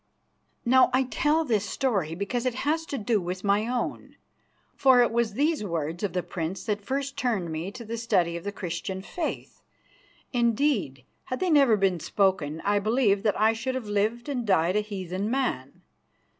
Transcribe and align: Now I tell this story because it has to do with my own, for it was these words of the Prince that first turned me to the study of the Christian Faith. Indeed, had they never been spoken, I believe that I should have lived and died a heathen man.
Now 0.65 0.89
I 0.93 1.03
tell 1.03 1.45
this 1.45 1.63
story 1.63 2.15
because 2.15 2.47
it 2.47 2.55
has 2.65 2.87
to 2.87 2.97
do 2.97 3.21
with 3.21 3.43
my 3.43 3.67
own, 3.67 4.15
for 4.75 5.03
it 5.03 5.11
was 5.11 5.35
these 5.35 5.63
words 5.63 6.01
of 6.01 6.13
the 6.13 6.23
Prince 6.23 6.63
that 6.63 6.81
first 6.83 7.15
turned 7.15 7.51
me 7.51 7.69
to 7.71 7.85
the 7.85 7.99
study 7.99 8.35
of 8.35 8.43
the 8.43 8.51
Christian 8.51 9.03
Faith. 9.03 9.61
Indeed, 10.33 11.05
had 11.25 11.39
they 11.39 11.51
never 11.51 11.77
been 11.77 11.99
spoken, 11.99 12.61
I 12.65 12.79
believe 12.79 13.21
that 13.21 13.39
I 13.39 13.53
should 13.53 13.75
have 13.75 13.85
lived 13.89 14.27
and 14.27 14.43
died 14.43 14.75
a 14.75 14.81
heathen 14.81 15.29
man. 15.29 15.83